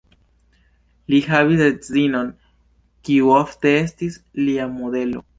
Li 1.13 1.17
havis 1.33 1.59
edzinon, 1.65 2.31
kiu 3.09 3.29
ofte 3.35 3.75
estis 3.83 4.17
lia 4.47 4.67
modelo. 4.79 5.23